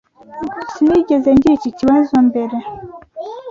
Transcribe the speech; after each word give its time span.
Sinigeze 0.73 1.29
ngira 1.35 1.53
iki 1.57 1.69
kibazo 1.79 2.15
mbere. 2.27 2.57